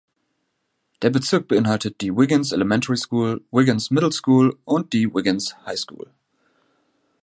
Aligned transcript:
Der 1.03 1.11
Bezirk 1.11 1.47
beinhaltet 1.47 2.01
die 2.01 2.11
Wiggins 2.15 2.51
Elementary 2.53 2.97
School, 2.97 3.43
Wiggins 3.51 3.91
Middle 3.91 4.11
School 4.11 4.57
und 4.65 4.93
die 4.93 5.13
Wiggins 5.13 5.55
High 5.67 5.77
School. 5.77 6.09